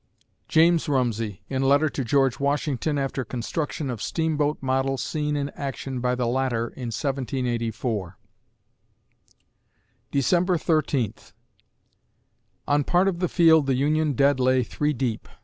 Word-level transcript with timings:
JAMES 0.47 0.89
RUMSEY 0.89 1.43
(In 1.47 1.61
letter 1.61 1.87
to 1.87 2.03
George 2.03 2.39
Washington 2.39 2.97
after 2.97 3.23
construction 3.23 3.91
of 3.91 4.01
steamboat 4.01 4.57
model 4.59 4.97
seen 4.97 5.35
in 5.37 5.49
action 5.51 5.99
by 5.99 6.15
the 6.15 6.25
latter 6.25 6.69
in 6.69 6.87
1784) 6.89 8.17
December 10.09 10.57
Thirteenth 10.57 11.33
On 12.67 12.83
part 12.83 13.07
of 13.07 13.19
the 13.19 13.29
field 13.29 13.67
the 13.67 13.75
Union 13.75 14.13
dead 14.13 14.39
lay 14.39 14.63
three 14.63 14.93
deep. 14.93 15.29